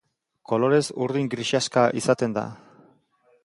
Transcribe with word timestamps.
Kolorez 0.51 0.79
urdin 1.07 1.29
grisaxka 1.35 1.85
izaten 2.03 2.37
da. 2.41 2.49